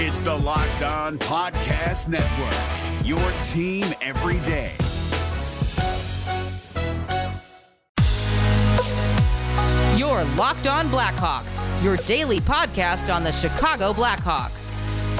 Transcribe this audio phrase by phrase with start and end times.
[0.00, 4.76] It's the Locked On Podcast Network, your team every day.
[9.98, 14.72] Your Locked On Blackhawks, your daily podcast on the Chicago Blackhawks.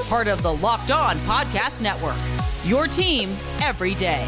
[0.07, 2.15] Part of the Locked On Podcast Network,
[2.63, 4.25] your team every day.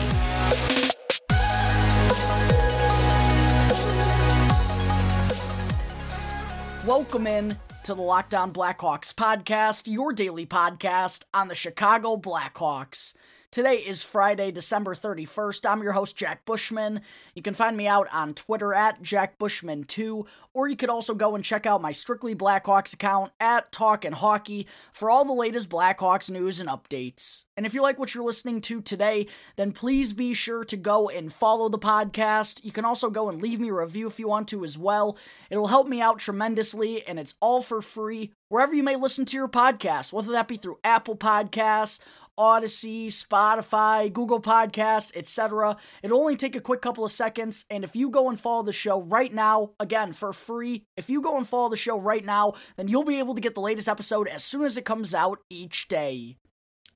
[6.86, 13.14] Welcome in to the Locked On Blackhawks podcast, your daily podcast on the Chicago Blackhawks.
[13.52, 15.70] Today is Friday, December 31st.
[15.70, 17.02] I'm your host, Jack Bushman.
[17.36, 21.44] You can find me out on Twitter at JackBushman2, or you could also go and
[21.44, 26.62] check out my Strictly Blackhawks account at Talkin' Hockey for all the latest Blackhawks news
[26.62, 27.44] and updates.
[27.58, 31.10] And if you like what you're listening to today, then please be sure to go
[31.10, 32.64] and follow the podcast.
[32.64, 35.18] You can also go and leave me a review if you want to as well.
[35.50, 39.38] It'll help me out tremendously, and it's all for free wherever you may listen to
[39.38, 42.00] your podcast, whether that be through Apple Podcasts
[42.42, 45.78] Audacy, Spotify, Google Podcasts, etc.
[46.02, 47.66] It'll only take a quick couple of seconds.
[47.70, 51.22] And if you go and follow the show right now, again, for free, if you
[51.22, 53.88] go and follow the show right now, then you'll be able to get the latest
[53.88, 56.36] episode as soon as it comes out each day.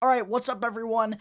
[0.02, 1.18] All right, what's up, everyone?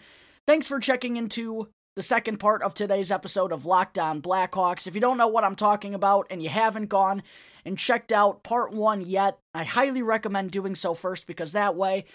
[0.47, 4.87] Thanks for checking into the second part of today's episode of Locked On Blackhawks.
[4.87, 7.21] If you don't know what I'm talking about and you haven't gone
[7.63, 12.05] and checked out part one yet, I highly recommend doing so first because that way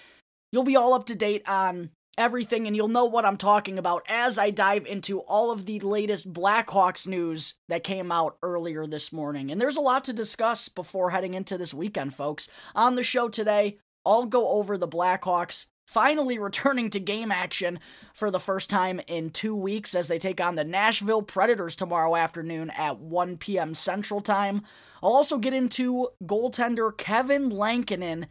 [0.50, 4.04] you'll be all up to date on everything, and you'll know what I'm talking about
[4.08, 9.12] as I dive into all of the latest Blackhawks news that came out earlier this
[9.12, 9.50] morning.
[9.50, 12.48] And there's a lot to discuss before heading into this weekend, folks.
[12.74, 17.80] On the show today, I'll go over the Blackhawks finally returning to game action
[18.14, 22.16] for the first time in two weeks as they take on the Nashville Predators tomorrow
[22.16, 23.74] afternoon at 1 p.m.
[23.74, 24.62] Central Time.
[25.02, 28.26] I'll also get into goaltender Kevin Lankinen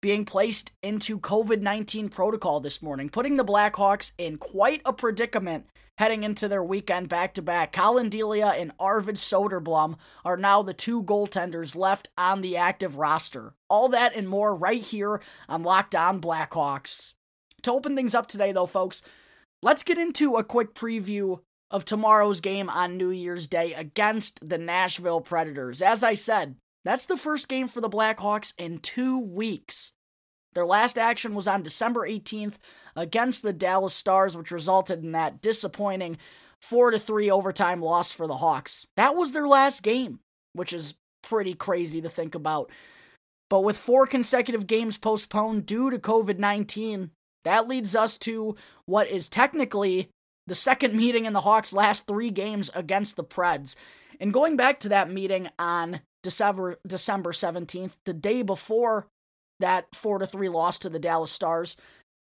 [0.00, 5.66] being placed into COVID 19 protocol this morning, putting the Blackhawks in quite a predicament
[5.98, 7.72] heading into their weekend back to back.
[7.72, 13.54] Collin Delia and Arvid Soderblom are now the two goaltenders left on the active roster.
[13.68, 17.14] All that and more right here on Locked On Blackhawks.
[17.62, 19.02] To open things up today, though, folks,
[19.60, 24.58] let's get into a quick preview of tomorrow's game on New Year's Day against the
[24.58, 25.82] Nashville Predators.
[25.82, 26.54] As I said,
[26.84, 29.92] that's the first game for the Blackhawks in two weeks.
[30.54, 32.54] Their last action was on December 18th
[32.96, 36.18] against the Dallas Stars, which resulted in that disappointing
[36.60, 38.86] 4 to 3 overtime loss for the Hawks.
[38.96, 40.20] That was their last game,
[40.52, 42.70] which is pretty crazy to think about.
[43.50, 47.10] But with four consecutive games postponed due to COVID 19,
[47.44, 50.10] that leads us to what is technically
[50.46, 53.74] the second meeting in the Hawks' last three games against the Preds.
[54.20, 59.06] And going back to that meeting on December December 17th, the day before
[59.60, 61.76] that 4 to 3 loss to the Dallas Stars.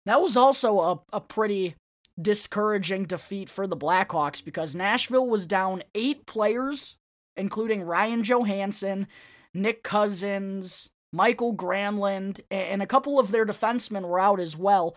[0.06, 1.76] That was also a, a pretty
[2.20, 6.96] discouraging defeat for the Blackhawks because Nashville was down 8 players
[7.40, 9.06] including Ryan Johansen,
[9.54, 14.94] Nick Cousins, Michael Granlund, and a couple of their defensemen were out as well,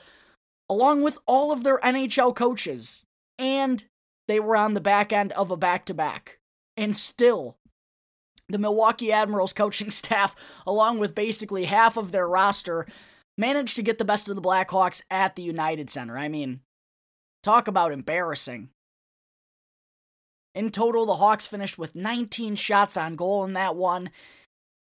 [0.70, 3.04] along with all of their NHL coaches.
[3.40, 3.84] And
[4.28, 6.38] they were on the back end of a back to back.
[6.78, 7.56] And still,
[8.54, 10.34] the Milwaukee Admirals coaching staff,
[10.66, 12.88] along with basically half of their roster,
[13.38, 16.18] managed to get the best of the Blackhawks at the United Center.
[16.18, 16.62] I mean,
[17.42, 18.70] talk about embarrassing.
[20.56, 24.12] In total, the Hawks finished with 19 shots on goal in that one,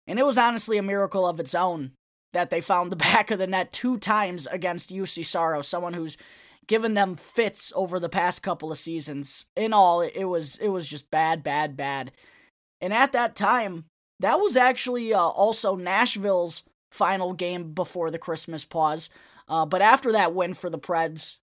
[0.08, 1.92] and it was honestly a miracle of its own
[2.34, 6.18] that they found the back of the net two times against Juuse Saros, someone who's
[6.66, 9.46] given them fits over the past couple of seasons.
[9.56, 12.12] In all, it was it was just bad, bad, bad.
[12.82, 13.86] And at that time,
[14.20, 19.10] that was actually uh, also Nashville's final game before the Christmas pause.
[19.48, 21.38] Uh, but after that win for the Preds,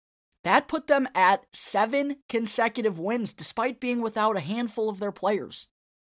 [0.45, 5.69] that put them at seven consecutive wins despite being without a handful of their players.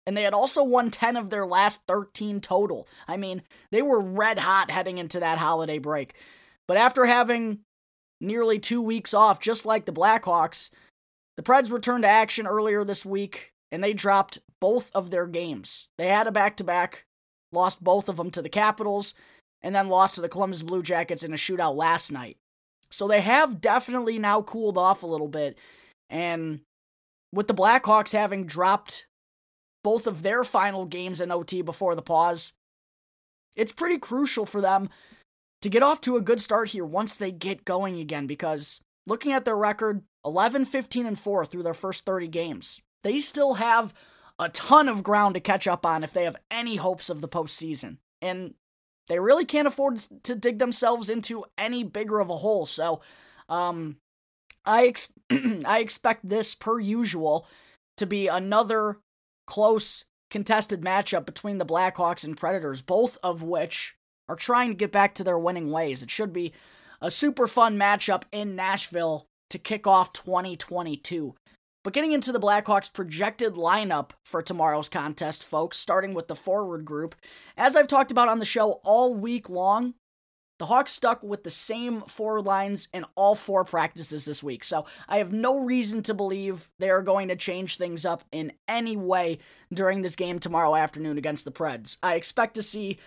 [0.07, 2.87] And they had also won 10 of their last 13 total.
[3.07, 6.15] I mean, they were red hot heading into that holiday break.
[6.67, 7.59] But after having
[8.19, 10.69] nearly two weeks off, just like the Blackhawks,
[11.37, 15.89] the Preds returned to action earlier this week and they dropped both of their games.
[15.97, 17.05] They had a back to back,
[17.51, 19.13] lost both of them to the Capitals,
[19.61, 22.37] and then lost to the Columbus Blue Jackets in a shootout last night.
[22.89, 25.57] So they have definitely now cooled off a little bit.
[26.09, 26.61] And
[27.33, 29.05] with the Blackhawks having dropped
[29.83, 32.53] both of their final games in OT before the pause,
[33.55, 34.89] it's pretty crucial for them
[35.61, 39.31] to get off to a good start here once they get going again because looking
[39.31, 43.93] at their record 11 15 and 4 through their first 30 games they still have
[44.41, 47.29] a ton of ground to catch up on if they have any hopes of the
[47.29, 47.97] postseason.
[48.21, 48.55] And
[49.07, 52.65] they really can't afford to dig themselves into any bigger of a hole.
[52.65, 53.01] So,
[53.47, 53.97] um,
[54.65, 57.47] I ex- I expect this per usual
[57.97, 58.97] to be another
[59.45, 63.95] close contested matchup between the Blackhawks and Predators, both of which
[64.27, 66.01] are trying to get back to their winning ways.
[66.01, 66.51] It should be
[66.99, 71.35] a super fun matchup in Nashville to kick off 2022.
[71.83, 76.85] But getting into the Blackhawks' projected lineup for tomorrow's contest, folks, starting with the forward
[76.85, 77.15] group,
[77.57, 79.95] as I've talked about on the show all week long,
[80.59, 84.85] the Hawks stuck with the same four lines in all four practices this week, so
[85.09, 88.95] I have no reason to believe they are going to change things up in any
[88.95, 89.39] way
[89.73, 91.97] during this game tomorrow afternoon against the Preds.
[92.03, 92.99] I expect to see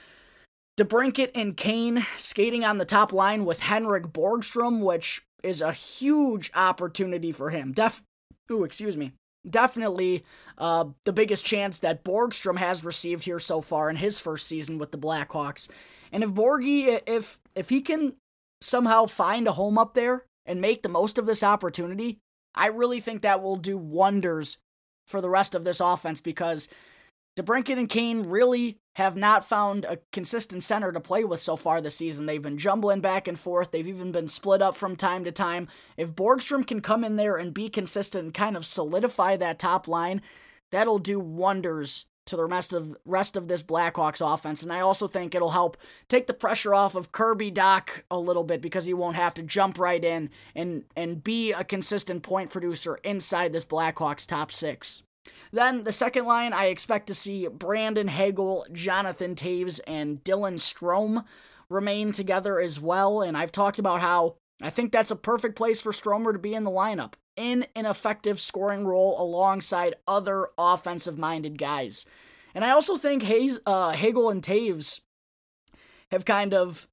[0.77, 6.51] DeBrincat and Kane skating on the top line with Henrik Borgstrom, which is a huge
[6.57, 7.71] opportunity for him.
[7.71, 8.03] Def
[8.51, 9.13] ooh, excuse me.
[9.49, 10.25] Definitely
[10.57, 14.79] uh, the biggest chance that Borgstrom has received here so far in his first season
[14.79, 15.69] with the Blackhawks.
[16.11, 18.15] And if Borgie, if if he can
[18.63, 22.19] somehow find a home up there and make the most of this opportunity,
[22.55, 24.59] I really think that will do wonders
[25.07, 26.69] for the rest of this offense because
[27.39, 31.81] DeBrincat and Kane really have not found a consistent center to play with so far
[31.81, 32.27] this season.
[32.27, 33.71] They've been jumbling back and forth.
[33.71, 35.69] They've even been split up from time to time.
[35.97, 39.89] If Borgstrom can come in there and be consistent and kind of solidify that top
[39.89, 40.23] line,
[40.71, 44.63] that'll do wonders to the rest of rest of this Blackhawks offense.
[44.63, 45.77] And I also think it'll help
[46.09, 49.43] take the pressure off of Kirby Dach a little bit because he won't have to
[49.43, 55.03] jump right in and and be a consistent point producer inside this Blackhawks top six.
[55.53, 61.25] Then the second line, I expect to see Brandon Hagel, Jonathan Toews, and Dylan Strome
[61.69, 63.23] remain together as well.
[63.23, 66.55] And I've talked about how I think that's a perfect place for Stromer to be
[66.55, 72.05] in the lineup in an effective scoring role alongside other offensive minded guys.
[72.55, 75.01] And I also think Hayes, uh, Hagel and Toews
[76.11, 76.87] have kind of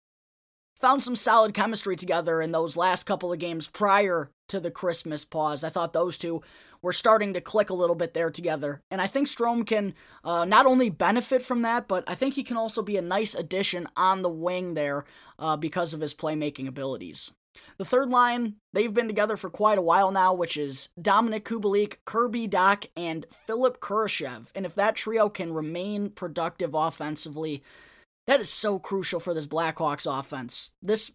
[0.79, 5.23] found some solid chemistry together in those last couple of games prior to the Christmas
[5.23, 5.63] pause.
[5.63, 6.41] I thought those two
[6.81, 8.81] were starting to click a little bit there together.
[8.89, 9.93] And I think Strome can
[10.23, 13.35] uh, not only benefit from that, but I think he can also be a nice
[13.35, 15.05] addition on the wing there
[15.37, 17.31] uh, because of his playmaking abilities.
[17.77, 21.97] The third line, they've been together for quite a while now, which is Dominik Kubalik,
[22.05, 24.47] Kirby Dach, and Philipp Kurashev.
[24.55, 27.63] And if that trio can remain productive offensively,
[28.27, 30.71] that is so crucial for this Blackhawks offense.
[30.81, 31.11] This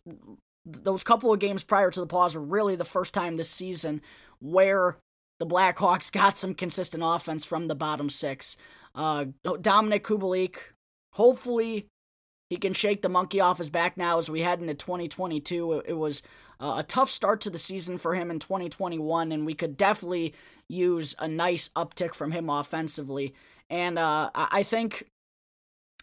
[0.66, 4.02] those couple of games prior to the pause were really the first time this season
[4.40, 4.96] where
[5.38, 8.56] the Blackhawks got some consistent offense from the bottom six.
[8.94, 10.56] Uh, Dominik Kubalik,
[11.12, 11.88] hopefully
[12.48, 15.82] he can shake the monkey off his back now as we head into 2022.
[15.86, 16.22] It, was
[16.60, 20.32] uh, a tough start to the season for him in 2021, and we could definitely
[20.68, 23.34] use a nice uptick from him offensively.
[23.68, 25.10] And uh, I think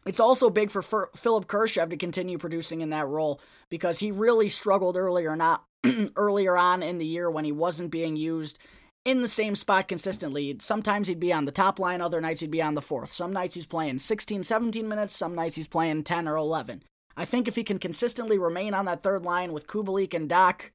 [0.06, 3.39] it's also big for Philipp Kurashev to continue producing in that role
[3.69, 5.63] because he really struggled earlier not
[6.15, 8.59] earlier on in the year when he wasn't being used
[9.05, 10.55] in the same spot consistently.
[10.59, 13.13] Sometimes he'd be on the top line, other nights he'd be on the fourth.
[13.13, 16.83] Some nights he's playing 16, 17 minutes, some nights he's playing 10 or 11.
[17.15, 20.69] I think if he can consistently remain on that third line with Kubalik and Dach,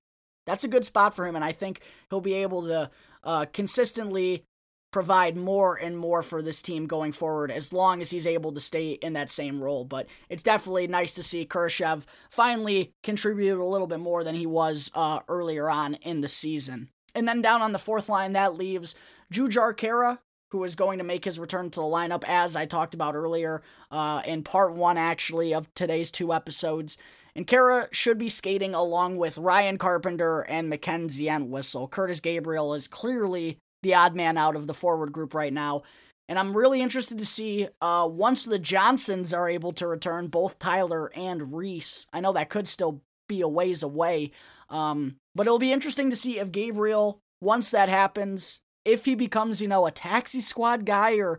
[0.46, 2.90] that's a good spot for him, and I think he'll be able to
[3.24, 4.44] uh, consistently
[4.90, 8.60] provide more and more for this team going forward as long as he's able to
[8.60, 9.84] stay in that same role.
[9.84, 14.46] But it's definitely nice to see Kurashev finally contribute a little bit more than he
[14.46, 16.88] was uh, earlier on in the season.
[17.14, 18.94] And then down on the fourth line, that leaves
[19.32, 20.18] Jujhar Khaira,
[20.50, 23.62] who is going to make his return to the lineup, as I talked about earlier
[23.90, 26.96] uh, in part one, actually, of today's two episodes.
[27.34, 31.88] And Khaira should be skating along with Ryan Carpenter and Mackenzie Entwistle.
[31.88, 35.82] Curtis Gabriel is clearly the odd man out of the forward group right now.
[36.28, 40.58] And I'm really interested to see uh, once the Johnsons are able to return, both
[40.58, 42.06] Tyler and Reese.
[42.12, 44.32] I know that could still be a ways away,
[44.68, 49.62] um, but it'll be interesting to see if Gabriel, once that happens, if he becomes,
[49.62, 51.38] you know, a taxi squad guy or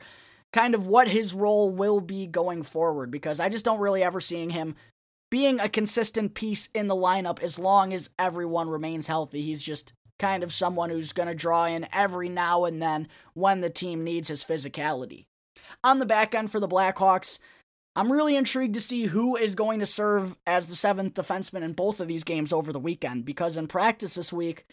[0.54, 4.22] kind of what his role will be going forward because I just don't really ever
[4.22, 4.76] seeing him
[5.30, 9.42] being a consistent piece in the lineup as long as everyone remains healthy.
[9.42, 13.60] He's just kind of someone who's going to draw in every now and then when
[13.60, 15.26] the team needs his physicality.
[15.84, 17.38] On the back end for the Blackhawks,
[17.96, 21.74] I'm really intrigued to see who is going to serve as the seventh defenseman in
[21.74, 24.66] both of these games over the weekend because in practice this week,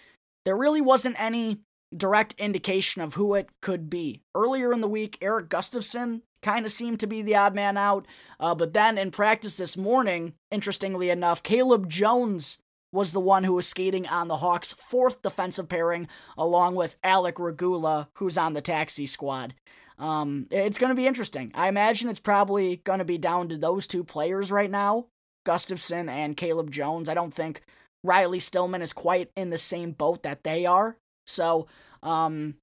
[0.44, 1.58] there really wasn't any
[1.96, 4.22] direct indication of who it could be.
[4.34, 8.06] Earlier in the week, Eric Gustafsson kind of seemed to be the odd man out,
[8.38, 12.58] uh, but then in practice this morning, interestingly enough, Caleb Jones
[12.92, 16.08] was the one who was skating on the Hawks' fourth defensive pairing,
[16.38, 19.54] along with Alec Regula, who's on the taxi squad.
[19.98, 21.52] Um, it's going to be interesting.
[21.54, 25.06] I imagine it's probably going to be down to those two players right now,
[25.46, 27.08] Gustafsson and Caleb Jones.
[27.08, 27.62] I don't think
[28.04, 30.96] Riley Stillman is quite in the same boat that they are.
[31.26, 31.66] So,
[32.02, 32.56] um,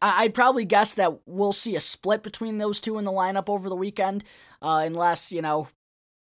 [0.00, 3.68] I'd probably guess that we'll see a split between those two in the lineup over
[3.68, 4.22] the weekend,
[4.62, 5.68] uh, unless, you know,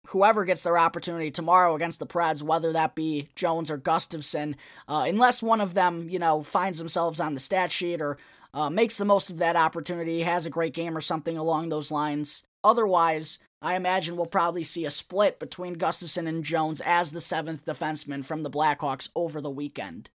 [0.09, 4.55] whoever gets their opportunity tomorrow against the Preds, whether that be Jones or Gustafsson,
[4.89, 8.17] uh, unless one of them, you know, finds themselves on the stat sheet or
[8.53, 11.91] uh, makes the most of that opportunity, has a great game or something along those
[11.91, 12.43] lines.
[12.63, 17.65] Otherwise, I imagine we'll probably see a split between Gustafsson and Jones as the seventh
[17.65, 20.11] defenseman from the Blackhawks over the weekend.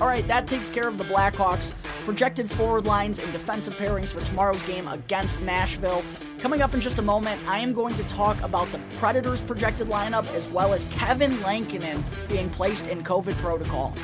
[0.00, 1.72] All right, that takes care of the Blackhawks.
[2.04, 6.02] Projected forward lines and defensive pairings for tomorrow's game against Nashville.
[6.38, 9.88] Coming up in just a moment, I am going to talk about the Predators' projected
[9.88, 13.94] lineup as well as Kevin Lankinen being placed in COVID protocol.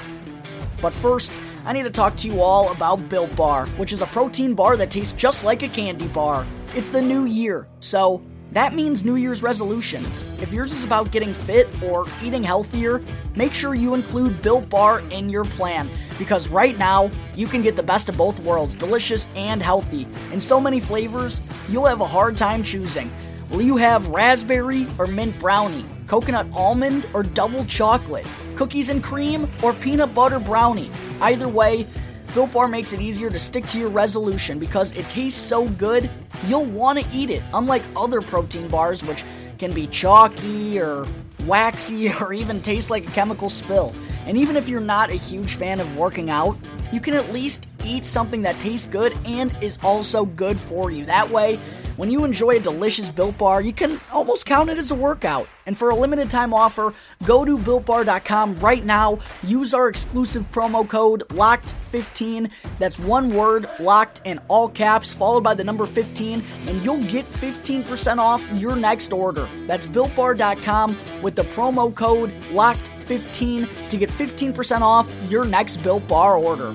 [0.80, 4.06] But first, I need to talk to you all about Built Bar, which is a
[4.06, 6.46] protein bar that tastes just like a candy bar.
[6.75, 8.22] It's the new year, so
[8.52, 10.26] that means New Year's resolutions.
[10.42, 13.00] If yours is about getting fit or eating healthier,
[13.37, 17.76] make sure you include Built Bar in your plan because right now you can get
[17.76, 20.06] the best of both worlds, delicious and healthy.
[20.32, 23.10] In so many flavors, you'll have a hard time choosing.
[23.50, 28.26] Will you have raspberry or mint brownie, coconut almond or double chocolate,
[28.60, 30.90] cookies and cream or peanut butter brownie?
[31.22, 31.86] Either way,
[32.34, 36.10] Built Bar makes it easier to stick to your resolution because it tastes so good,
[36.46, 39.24] you'll want to eat it, unlike other protein bars which
[39.56, 41.06] can be chalky or
[41.46, 43.94] waxy or even taste like a chemical spill.
[44.26, 46.58] And even if you're not a huge fan of working out,
[46.92, 51.06] you can at least eat something that tastes good and is also good for you.
[51.06, 51.58] That way,
[52.00, 55.47] when you enjoy a delicious Built Bar, you can almost count it as a workout.
[55.66, 59.19] And for a limited time offer, go to BuiltBar.com right now.
[59.42, 62.50] Use our exclusive promo code LOCKED15.
[62.78, 67.26] That's one word, locked in all caps, followed by the number 15, and you'll get
[67.26, 69.47] 15% off your next order.
[69.66, 76.38] That's BuiltBar.com with the promo code LOCKED15 to get 15% off your next Built Bar
[76.38, 76.75] order.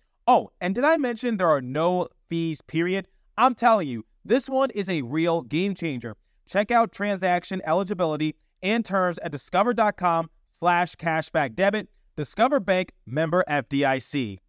[0.27, 3.07] Oh, and did I mention there are no fees, period?
[3.37, 6.15] I'm telling you, this one is a real game changer.
[6.47, 11.89] Check out transaction eligibility and terms at discover.com slash cashback debit.
[12.15, 14.39] Discover Bank member FDIC.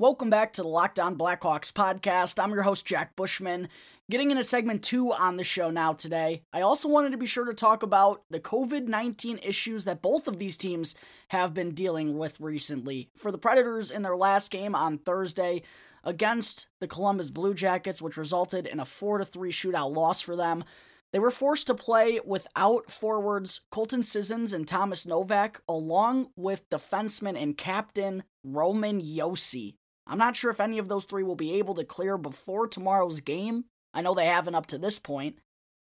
[0.00, 2.42] Welcome back to the Locked On Blackhawks podcast.
[2.42, 3.68] I'm your host, Jack Bushman.
[4.10, 7.44] Getting into segment two on the show now today, I also wanted to be sure
[7.44, 10.96] to talk about the COVID 19 issues that both of these teams
[11.28, 13.08] have been dealing with recently.
[13.16, 15.62] For the Predators in their last game on Thursday
[16.02, 20.64] against the Columbus Blue Jackets, which resulted in a 4 3 shootout loss for them,
[21.12, 27.40] they were forced to play without forwards Colton Sissons and Thomas Novak, along with defenseman
[27.40, 29.76] and captain Roman Josi.
[30.06, 33.20] I'm not sure if any of those three will be able to clear before tomorrow's
[33.20, 35.38] game, I know they haven't up to this point,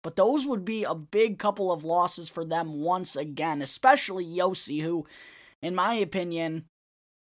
[0.03, 4.83] but those would be a big couple of losses for them once again, especially Josi,
[4.83, 5.07] who,
[5.61, 6.67] in my opinion,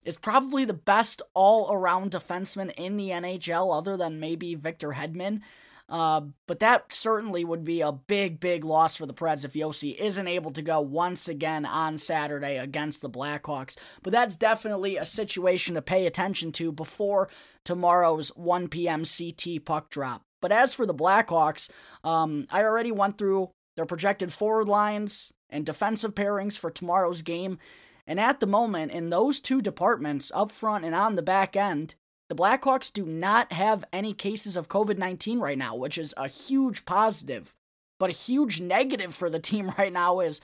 [0.04, 5.40] is probably the best all around defenseman in the NHL, other than maybe Victor Hedman.
[5.88, 9.96] Uh, but that certainly would be a big, big loss for the Preds if Josi
[9.98, 13.76] isn't able to go once again on Saturday against the Blackhawks.
[14.02, 17.28] But that's definitely a situation to pay attention to before
[17.64, 19.04] tomorrow's 1 p.m.
[19.04, 20.22] CT puck drop.
[20.40, 21.68] But as for the Blackhawks,
[22.02, 27.58] um, I already went through their projected forward lines and defensive pairings for tomorrow's game.
[28.06, 31.94] And at the moment, in those two departments, up front and on the back end,
[32.32, 36.28] the Blackhawks do not have any cases of COVID 19 right now, which is a
[36.28, 37.52] huge positive.
[38.00, 40.40] But a huge negative for the team right now is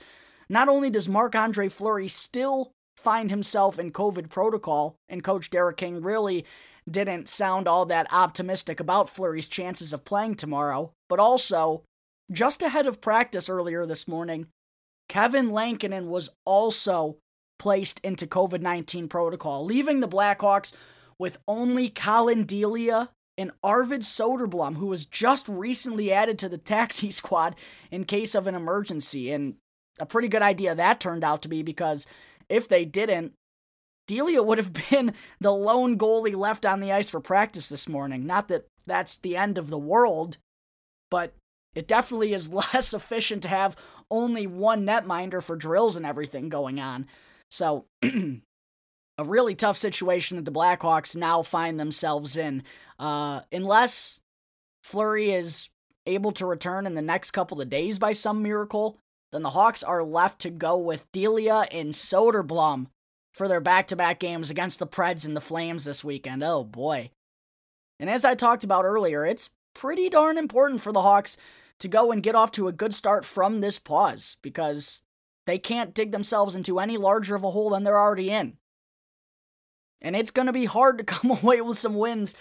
[0.49, 5.77] not only does Marc Andre Fleury still find himself in COVID protocol, and Coach Derek
[5.77, 6.45] King really
[6.87, 11.81] didn't sound all that optimistic about Fleury's chances of playing tomorrow, but also,
[12.31, 14.45] just ahead of practice earlier this morning,
[15.07, 17.17] Kevin Lankinen was also
[17.57, 20.71] placed into COVID 19 protocol, leaving the Blackhawks
[21.19, 27.11] with only Collin Delia and Arvid Soderblom, who was just recently added to the taxi
[27.11, 27.55] squad
[27.91, 29.31] in case of an emergency.
[29.31, 29.55] And
[29.99, 32.07] a pretty good idea that turned out to be because
[32.47, 33.33] if they didn't,
[34.07, 38.25] Delia would have been the lone goalie left on the ice for practice this morning.
[38.25, 40.37] Not that that's the end of the world,
[41.11, 41.33] but
[41.75, 43.75] it definitely is less efficient to have
[44.11, 47.05] only one netminder for drills and everything going on.
[47.51, 47.85] So,
[49.19, 52.63] a really tough situation that the Blackhawks now find themselves in.
[52.97, 54.21] Uh, unless
[54.81, 55.67] Fleury is
[56.05, 58.97] able to return in the next couple of days by some miracle,
[59.33, 62.87] then the Hawks are left to go with Delia and Soderblom
[63.33, 66.41] for their back to back games against the Preds and the Flames this weekend.
[66.41, 67.11] Oh boy.
[67.99, 71.35] And as I talked about earlier, it's pretty darn important for the Hawks
[71.79, 75.01] to go and get off to a good start from this pause because
[75.45, 78.55] they can't dig themselves into any larger of a hole than they're already in.
[80.01, 82.35] And it's going to be hard to come away with some wins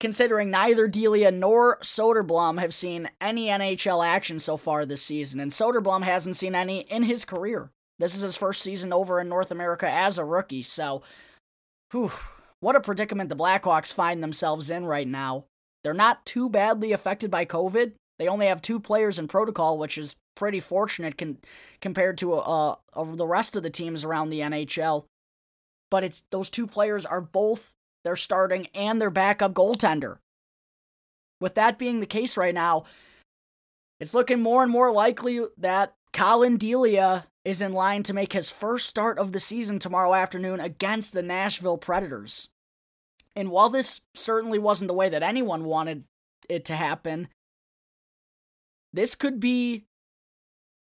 [0.00, 5.50] considering neither Delia nor Soderblom have seen any NHL action so far this season, and
[5.50, 7.70] Soderblom hasn't seen any in his career.
[7.98, 11.02] This is his first season over in North America as a rookie, so
[11.92, 12.12] whew,
[12.60, 15.44] what a predicament the Blackhawks find themselves in right now.
[15.82, 17.92] They're not too badly affected by COVID.
[18.18, 21.38] They only have two players in protocol, which is pretty fortunate con-
[21.80, 25.04] compared to uh, uh, the rest of the teams around the NHL.
[25.94, 27.72] But it's those two players are both
[28.02, 30.18] their starting and their backup goaltender.
[31.40, 32.82] With that being the case right now,
[34.00, 38.50] it's looking more and more likely that Collin Delia is in line to make his
[38.50, 42.48] first start of the season tomorrow afternoon against the Nashville Predators.
[43.36, 46.02] And while this certainly wasn't the way that anyone wanted
[46.48, 47.28] it to happen,
[48.92, 49.84] this could be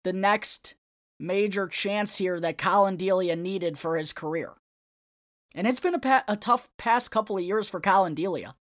[0.06, 0.76] the next
[1.20, 4.54] major chance here that Collin Delia needed for his career.
[5.56, 8.56] And it's been a, pa- a tough past couple of years for Collin Delia.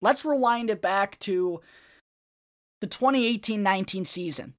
[0.00, 1.60] Let's rewind it back to
[2.80, 4.54] the 2018 19 season.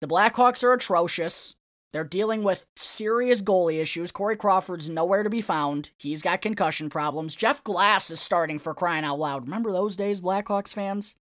[0.00, 1.54] The Blackhawks are atrocious.
[1.92, 4.12] They're dealing with serious goalie issues.
[4.12, 5.90] Corey Crawford's nowhere to be found.
[5.98, 7.34] He's got concussion problems.
[7.34, 9.44] Jeff Glass is starting for crying out loud.
[9.44, 11.14] Remember those days, Blackhawks fans?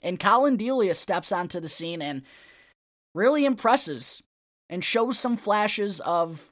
[0.00, 2.22] And Collin Delia steps onto the scene and
[3.14, 4.22] really impresses
[4.70, 6.51] and shows some flashes of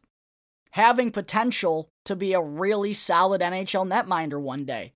[0.72, 4.92] having potential to be a really solid NHL netminder one day.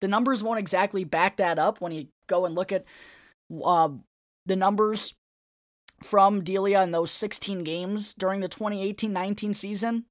[0.00, 2.84] The numbers won't exactly back that up when you go and look at
[3.64, 3.90] uh,
[4.46, 5.14] the numbers
[6.02, 10.04] from Delia in those 16 games during the 2018 19 season.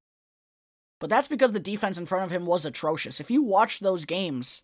[1.00, 3.20] But that's because the defense in front of him was atrocious.
[3.20, 4.64] If you watched those games,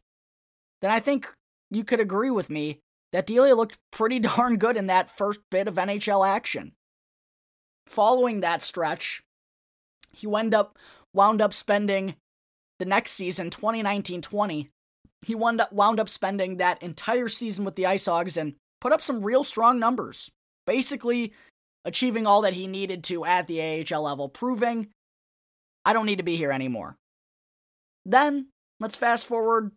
[0.81, 1.33] then I think
[1.71, 2.79] you could agree with me
[3.11, 6.73] that Delia looked pretty darn good in that first bit of NHL action.
[7.87, 9.23] Following that stretch,
[10.15, 10.77] he wound up
[11.13, 12.15] wound up spending
[12.79, 14.69] the next season, 2019-20.
[15.21, 18.91] He wound up wound up spending that entire season with the Ice Hogs and put
[18.91, 20.29] up some real strong numbers
[20.65, 21.33] basically
[21.83, 24.87] achieving all that he needed to at the AHL level, proving
[25.85, 26.97] I don't need to be here anymore.
[28.05, 28.47] Then,
[28.79, 29.71] let's fast forward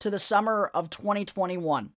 [0.00, 1.90] to the summer of 2021,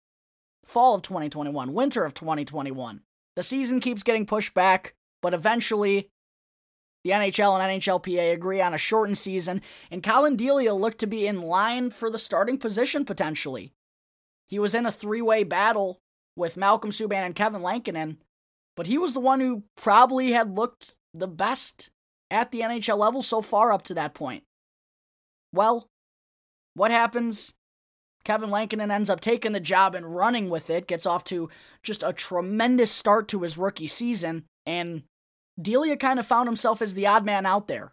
[0.64, 3.02] fall of 2021, winter of 2021.
[3.37, 6.09] The season keeps getting pushed back, but eventually
[7.06, 11.28] the NHL and NHLPA agree on a shortened season, and Collin Delia looked to be
[11.28, 13.72] in line for the starting position potentially.
[14.48, 16.00] He was in a three way battle
[16.34, 18.18] with Malcolm Subban and Kevin Lankinen,
[18.74, 21.90] but he was the one who probably had looked the best
[22.28, 24.42] at the NHL level so far up to that point.
[25.52, 25.88] Well,
[26.74, 27.54] what happens?
[28.24, 31.50] Kevin Lankinen ends up taking the job and running with it, gets off to
[31.84, 35.04] just a tremendous start to his rookie season, and
[35.60, 37.92] Delia kind of found himself as the odd man out there.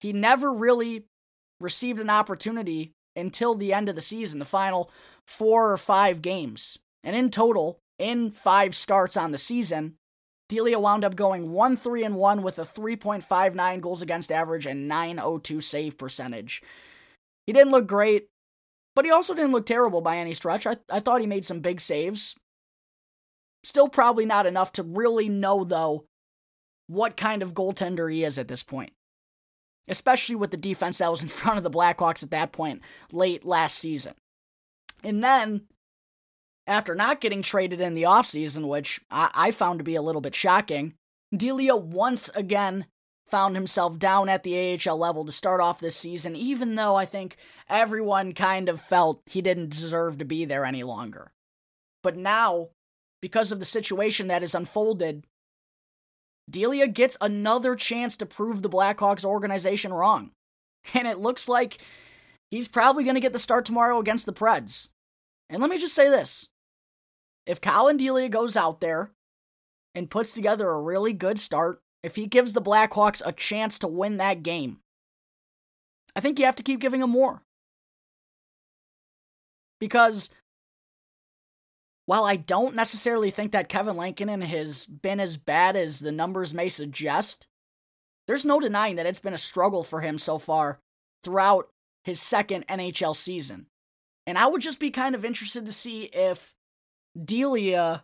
[0.00, 1.04] He never really
[1.60, 4.90] received an opportunity until the end of the season, the final
[5.26, 6.78] four or five games.
[7.02, 9.96] And in total, in five starts on the season,
[10.48, 14.88] Delia wound up going 1 3 and 1 with a 3.59 goals against average and
[14.88, 16.62] 902 save percentage.
[17.46, 18.28] He didn't look great,
[18.96, 20.66] but he also didn't look terrible by any stretch.
[20.66, 22.34] I, I thought he made some big saves.
[23.62, 26.04] Still probably not enough to really know, though,
[26.90, 28.92] what kind of goaltender he is at this point.
[29.86, 33.44] Especially with the defense that was in front of the Blackhawks at that point late
[33.44, 34.14] last season.
[35.04, 35.62] And then
[36.66, 40.20] after not getting traded in the offseason, which I-, I found to be a little
[40.20, 40.94] bit shocking,
[41.34, 42.86] Delia once again
[43.30, 47.04] found himself down at the AHL level to start off this season, even though I
[47.06, 47.36] think
[47.68, 51.30] everyone kind of felt he didn't deserve to be there any longer.
[52.02, 52.70] But now,
[53.20, 55.24] because of the situation that has unfolded,
[56.48, 60.30] Delia gets another chance to prove the Blackhawks organization wrong.
[60.94, 61.76] And it looks like
[62.50, 64.88] he's probably going to get the start tomorrow against the Preds.
[65.50, 66.48] And let me just say this
[67.46, 69.10] if Collin Delia goes out there
[69.94, 73.88] and puts together a really good start, if he gives the Blackhawks a chance to
[73.88, 74.78] win that game,
[76.16, 77.42] I think you have to keep giving him more.
[79.78, 80.30] Because
[82.10, 86.52] while I don't necessarily think that Kevin Lankinen has been as bad as the numbers
[86.52, 87.46] may suggest,
[88.26, 90.80] there's no denying that it's been a struggle for him so far
[91.22, 91.68] throughout
[92.02, 93.66] his second NHL season.
[94.26, 96.52] And I would just be kind of interested to see if
[97.16, 98.02] Delia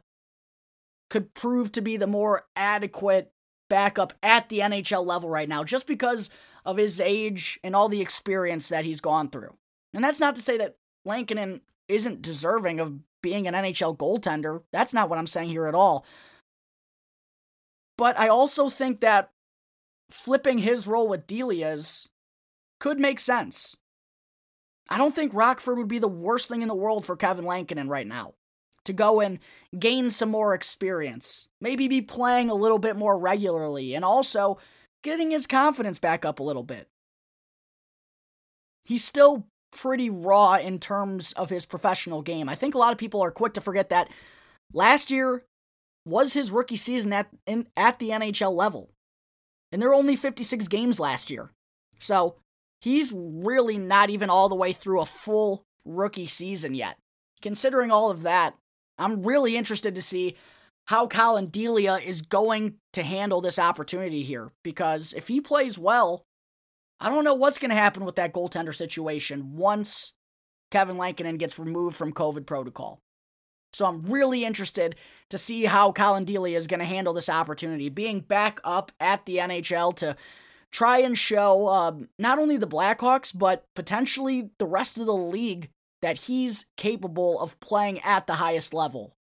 [1.11, 3.33] could prove to be the more adequate
[3.69, 6.31] backup at the NHL level right now, just because
[6.65, 9.57] of his age and all the experience that he's gone through.
[9.93, 14.63] And that's not to say that Lankinen isn't deserving of being an NHL goaltender.
[14.73, 16.07] That's not what I'm saying here at all.
[17.99, 19.31] But I also think that
[20.09, 22.09] flipping his role with Delia's
[22.79, 23.77] could make sense.
[24.89, 27.89] I don't think Rockford would be the worst thing in the world for Kevin Lankinen
[27.89, 28.35] right now.
[28.85, 29.41] To go and
[29.77, 34.59] gain some more experience, maybe be playing a little bit more regularly, and also
[35.03, 36.87] getting his confidence back up a little bit.
[38.85, 42.49] He's still pretty raw in terms of his professional game.
[42.49, 44.09] I think a lot of people are quick to forget that
[44.73, 45.45] last year
[46.05, 48.91] was his rookie season at in, at the NHL level.
[49.73, 51.51] And there were only 56 games last year.
[51.99, 52.37] So,
[52.81, 56.99] he's really not even all the way through a full rookie season yet.
[57.43, 58.55] Considering all of that,
[58.99, 60.37] I'm really interested to see
[60.87, 66.25] how Collin Delia is going to handle this opportunity here because if he plays well,
[67.01, 70.15] I don't know what's going to happen with that goaltender situation once
[70.71, 73.01] Kevin Lankinen gets removed from COVID protocol.
[73.73, 74.97] So I'm really interested
[75.29, 79.27] to see how Collin Delia is going to handle this opportunity, being back up at
[79.27, 80.17] the NHL to
[80.71, 85.71] try and show um, not only the Blackhawks, but potentially the rest of the league
[86.01, 89.16] that he's capable of playing at the highest level.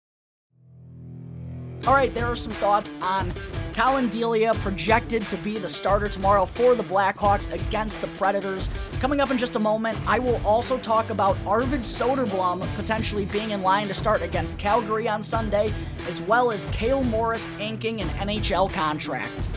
[1.86, 3.34] All right, there are some thoughts on
[3.74, 8.70] Collin Delia projected to be the starter tomorrow for the Blackhawks against the Predators.
[9.02, 13.52] Coming up in just a moment, I will also talk about Arvid Soderblom potentially being
[13.52, 15.74] in line to start against Calgary on Sunday,
[16.08, 19.50] as well as Cale Morris inking an NHL contract.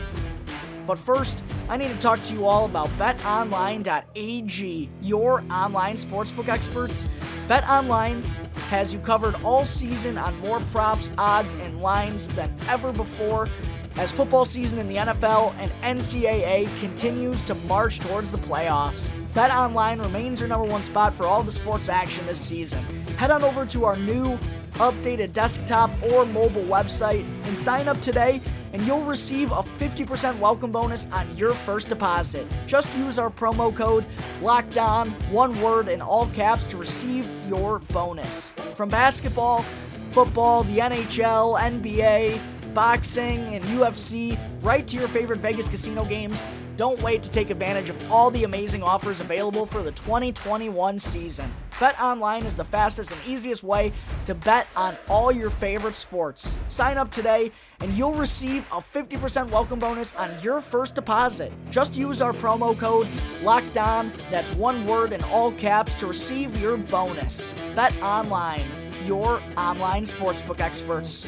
[0.85, 7.07] But first, I need to talk to you all about betonline.ag, your online sportsbook experts.
[7.47, 8.21] BetOnline
[8.67, 13.47] has you covered all season on more props, odds, and lines than ever before
[13.95, 19.09] as football season in the NFL and NCAA continues to march towards the playoffs.
[19.33, 22.83] BetOnline remains your number one spot for all the sports action this season.
[23.17, 24.37] Head on over to our new
[24.73, 28.41] updated desktop or mobile website and sign up today
[28.77, 32.45] and you'll receive a 50% welcome bonus on your first deposit.
[32.67, 34.05] Just use our promo code
[34.39, 38.51] locked on, one word in all caps to receive your bonus.
[38.75, 39.65] From basketball,
[40.11, 42.39] football, the NHL, NBA,
[42.75, 46.43] boxing, and UFC right to your favorite Vegas casino games.
[46.77, 51.51] Don't wait to take advantage of all the amazing offers available for the 2021 season.
[51.79, 53.91] Bet online is the fastest and easiest way
[54.27, 56.55] to bet on all your favorite sports.
[56.69, 61.51] Sign up today and you'll receive a 50% welcome bonus on your first deposit.
[61.71, 63.07] Just use our promo code
[63.41, 67.53] LOCKEDON, that's one word in all caps to receive your bonus.
[67.75, 68.65] Bet online,
[69.03, 71.27] your online sportsbook experts.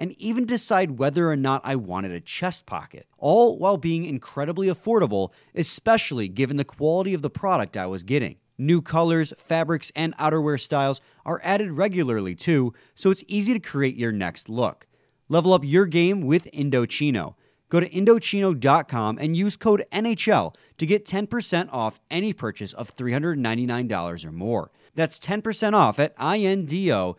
[0.00, 4.68] and even decide whether or not I wanted a chest pocket, all while being incredibly
[4.68, 8.36] affordable, especially given the quality of the product I was getting.
[8.56, 13.94] New colors, fabrics, and outerwear styles are added regularly too, so it's easy to create
[13.94, 14.86] your next look.
[15.28, 17.34] Level up your game with Indochino.
[17.68, 24.24] Go to Indochino.com and use code NHL to get 10% off any purchase of $399
[24.24, 24.70] or more.
[24.94, 27.16] That's 10% off at I-N-D-O-C-H-I-N-O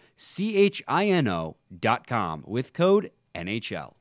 [1.79, 3.93] dot com with code NHL.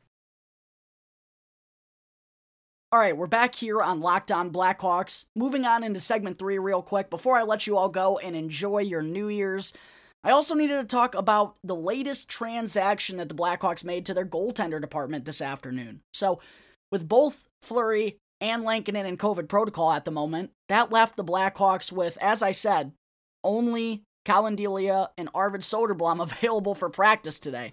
[2.92, 5.26] All right, we're back here on Locked On Blackhawks.
[5.36, 8.78] Moving on into segment three, real quick, before I let you all go and enjoy
[8.78, 9.72] your New Year's.
[10.24, 14.26] I also needed to talk about the latest transaction that the Blackhawks made to their
[14.26, 16.00] goaltender department this afternoon.
[16.12, 16.40] So,
[16.90, 20.50] with both Fleury and Lankinen in COVID protocol at the moment.
[20.68, 22.92] That left the Blackhawks with, as I said,
[23.44, 27.72] only Collin Delia and Arvid Soderblom available for practice today.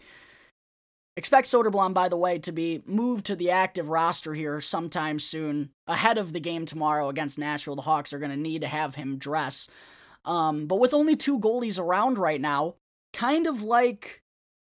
[1.15, 5.71] Expect Soderblom, by the way, to be moved to the active roster here sometime soon,
[5.87, 7.75] ahead of the game tomorrow against Nashville.
[7.75, 9.67] The Hawks are going to need to have him dress.
[10.25, 12.75] Um, but with only two goalies around right now,
[13.13, 14.21] kind of like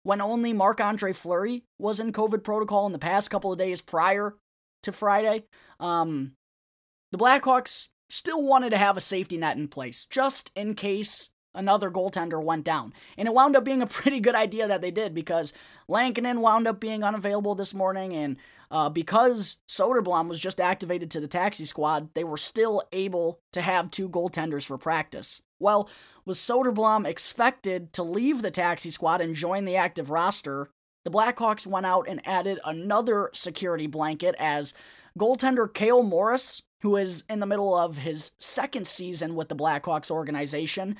[0.03, 3.81] when only Marc Andre Fleury was in COVID protocol in the past couple of days
[3.81, 4.35] prior
[4.83, 5.45] to Friday,
[5.79, 6.33] um,
[7.13, 11.91] the Blackhawks still wanted to have a safety net in place just in case another
[11.91, 12.93] goaltender went down.
[13.17, 15.53] And it wound up being a pretty good idea that they did because
[15.87, 18.37] Lankinen wound up being unavailable this morning, and
[18.71, 23.61] uh, because Soderblom was just activated to the taxi squad, they were still able to
[23.61, 25.41] have two goaltenders for practice.
[25.59, 25.89] Well,
[26.25, 30.69] was Soderblom expected to leave the taxi squad and join the active roster?
[31.03, 34.73] The Blackhawks went out and added another security blanket as
[35.19, 40.11] goaltender Cale Morris, who is in the middle of his second season with the Blackhawks
[40.11, 40.95] organization,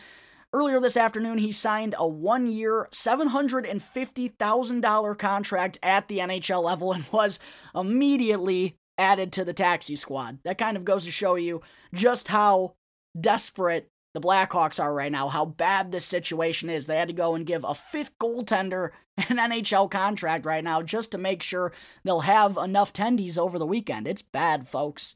[0.55, 7.05] Earlier this afternoon, he signed a one year, $750,000 contract at the NHL level and
[7.11, 7.39] was
[7.73, 10.37] immediately added to the taxi squad.
[10.43, 12.75] That kind of goes to show you just how
[13.19, 16.85] desperate the Blackhawks are right now, how bad this situation is.
[16.85, 21.11] They had to go and give a fifth goaltender an NHL contract right now just
[21.13, 24.07] to make sure they'll have enough tendies over the weekend.
[24.07, 25.15] It's bad, folks.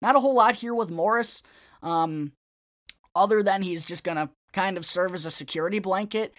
[0.00, 1.42] Not a whole lot here with Morris,
[1.82, 2.32] um,
[3.14, 6.34] other than he's just going to kind of serve as a security blanket.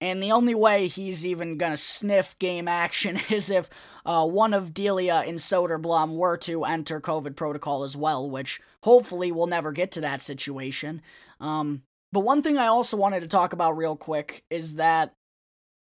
[0.00, 3.70] And the only way he's even going to sniff game action is if
[4.04, 9.32] uh, one of Delia and Soderblom were to enter COVID protocol as well, which hopefully
[9.32, 11.00] we'll never get to that situation.
[11.40, 15.14] Um, but one thing I also wanted to talk about real quick is that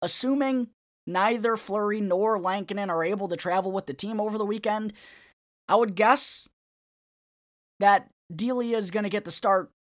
[0.02, 0.68] assuming
[1.06, 4.92] neither Fleury nor Lankinen are able to travel with the team over the weekend,
[5.68, 6.48] I would guess
[7.82, 9.72] that Delia is going to get the start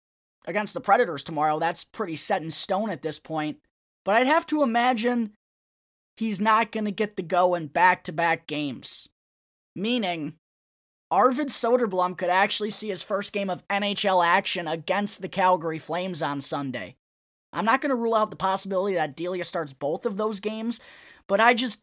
[0.44, 1.60] against the Predators tomorrow.
[1.60, 3.58] That's pretty set in stone at this point.
[4.04, 5.34] But I'd have to imagine
[6.16, 9.08] he's not going to get the go in back to back games.
[9.76, 10.34] Meaning,
[11.12, 16.22] Arvid Soderblom could actually see his first game of NHL action against the Calgary Flames
[16.22, 16.96] on Sunday.
[17.52, 20.80] I'm not going to rule out the possibility that Delia starts both of those games,
[21.28, 21.82] but I just,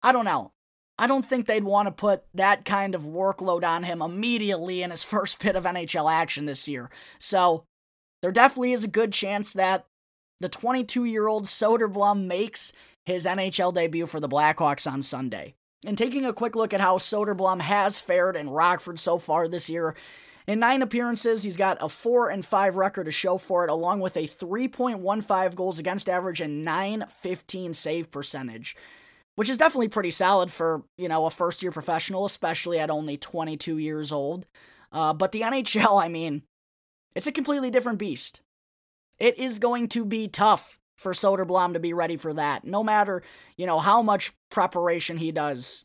[0.00, 0.52] I don't know.
[0.98, 4.90] I don't think they'd want to put that kind of workload on him immediately in
[4.90, 6.90] his first bit of NHL action this year.
[7.18, 7.64] So
[8.22, 9.86] there definitely is a good chance that
[10.40, 12.72] the 22 year old Soderblom makes
[13.04, 15.54] his NHL debut for the Blackhawks on Sunday.
[15.86, 19.68] And taking a quick look at how Soderblom has fared in Rockford so far this
[19.68, 19.94] year,
[20.46, 24.00] in nine appearances, he's got a 4 and 5 record to show for it, along
[24.00, 28.76] with a 3.15 goals against average and 915 save percentage
[29.36, 33.16] which is definitely pretty solid for, you know, a first year professional, especially at only
[33.16, 34.46] 22 years old.
[34.92, 36.42] Uh, but the NHL, I mean,
[37.14, 38.40] it's a completely different beast.
[39.18, 43.22] It is going to be tough for Soderblom to be ready for that, no matter,
[43.56, 45.84] you know, how much preparation he does.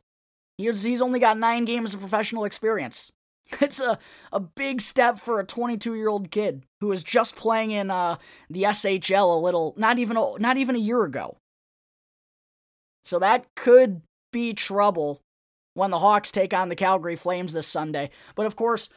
[0.57, 3.11] He's, he's only got nine games of professional experience.
[3.61, 3.97] It's a,
[4.31, 8.17] a big step for a 22 year old kid who is just playing in uh,
[8.47, 11.37] the SHL a little, not even a, not even a year ago.
[13.05, 15.21] So that could be trouble
[15.73, 18.09] when the Hawks take on the Calgary Flames this Sunday.
[18.35, 18.89] But of course,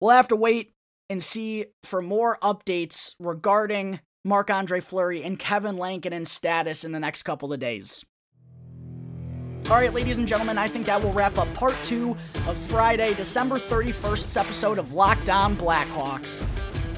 [0.00, 0.72] we'll have to wait
[1.08, 7.00] and see for more updates regarding Marc Andre Fleury and Kevin Lankinen's status in the
[7.00, 8.04] next couple of days.
[9.66, 12.16] All right, ladies and gentlemen, I think that will wrap up part two
[12.46, 16.44] of Friday, December 31st's episode of Locked On Blackhawks.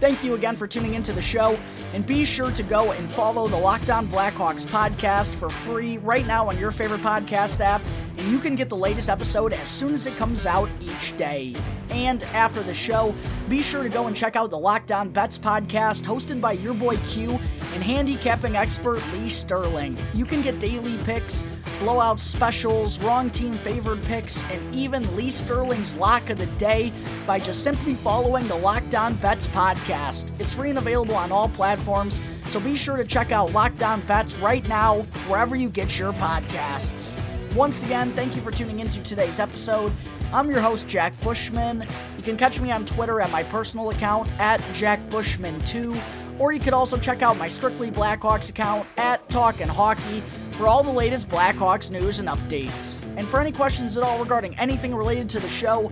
[0.00, 1.58] Thank you again for tuning into the show.
[1.92, 6.26] And be sure to go and follow the Locked On Blackhawks podcast for free right
[6.26, 7.80] now on your favorite podcast app.
[8.18, 11.54] And you can get the latest episode as soon as it comes out each day.
[11.90, 13.14] And after the show,
[13.48, 16.74] be sure to go and check out the Locked On Bets podcast hosted by your
[16.74, 17.38] boy Q
[17.72, 19.96] and handicapping expert Lee Sterling.
[20.14, 21.46] You can get daily picks,
[21.80, 26.92] blowout specials, wrong team favored picks, and even Lee Sterling's lock of the day
[27.26, 30.30] by just simply following the Locked On Bets podcast.
[30.40, 34.00] It's free and available on all platforms, so be sure to check out Locked On
[34.02, 37.18] Bets right now, wherever you get your podcasts.
[37.54, 39.92] Once again, thank you for tuning into today's episode.
[40.32, 41.86] I'm your host, Jack Bushman.
[42.16, 45.96] You can catch me on Twitter at my personal account at JackBushman2
[46.38, 50.22] or you could also check out my Strictly Blackhawks account at Talkin' Hockey
[50.54, 53.02] for all the latest Blackhawks news and updates.
[53.16, 55.90] And for any questions at all regarding anything related to the show,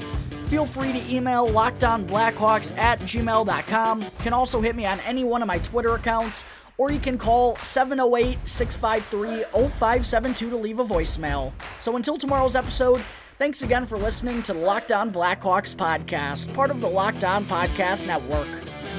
[0.49, 4.03] feel free to email lockdownblackhawks at gmail.com.
[4.03, 6.45] You can also hit me on any one of my Twitter accounts,
[6.79, 11.53] or you can call 708 653 0572 to leave a voicemail.
[11.81, 13.03] So until tomorrow's episode,
[13.39, 17.45] thanks again for listening to the Locked On Blackhawks podcast, part of the Locked On
[17.45, 18.49] Podcast Network.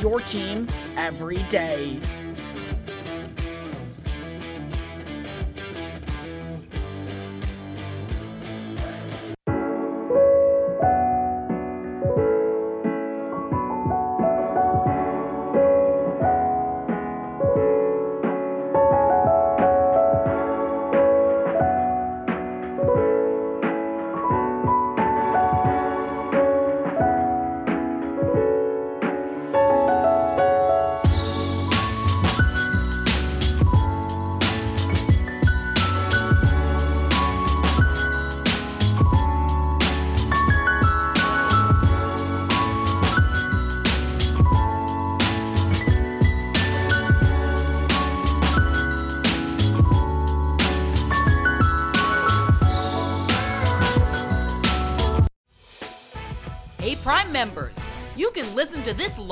[0.02, 2.23] Your team every day.